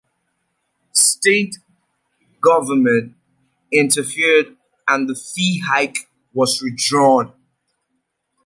[0.93, 1.57] State
[2.41, 3.13] government
[3.71, 7.31] interfered and the fee hike was withdrawn.